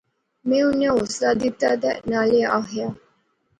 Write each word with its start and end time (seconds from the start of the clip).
میں 0.47 0.61
انیں 0.67 0.93
حوصلہ 0.97 1.31
دتا 1.41 1.71
تہ 1.81 1.91
نالے 2.09 2.41
آخیا 2.57 2.87